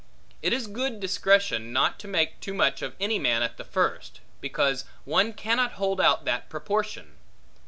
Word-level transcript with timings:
It 0.41 0.51
is 0.51 0.65
good 0.65 0.99
discretion, 0.99 1.71
not 1.71 1.99
to 1.99 2.07
make 2.07 2.39
too 2.39 2.55
much 2.55 2.81
of 2.81 2.95
any 2.99 3.19
man 3.19 3.43
at 3.43 3.57
the 3.57 3.63
first; 3.63 4.19
because 4.39 4.83
one 5.05 5.31
cannot 5.31 5.73
hold 5.73 6.01
out 6.01 6.25
that 6.25 6.49
proportion. 6.49 7.17